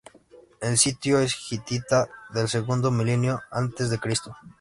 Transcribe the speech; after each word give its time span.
El 0.61 0.79
sitio 0.79 1.19
es 1.19 1.35
hitita, 1.51 2.09
del 2.33 2.47
segundo 2.49 2.89
milenio 2.89 3.39
antes 3.51 3.91
de 3.91 3.99
Cristo. 3.99 4.35